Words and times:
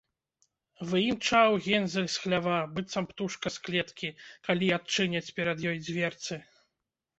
Выімчаў 0.91 1.49
Гензель 1.65 2.07
з 2.13 2.23
хлява, 2.23 2.55
быццам 2.79 3.05
птушка 3.13 3.47
з 3.57 3.63
клеткі, 3.69 4.09
калі 4.49 4.73
адчыняць 4.81 5.25
перад 5.39 5.57
ёй 5.71 5.77
дзверцы 5.87 6.43